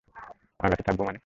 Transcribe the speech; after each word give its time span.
আগাতে 0.59 0.83
থাকব 0.83 0.99
মানে? 1.01 1.19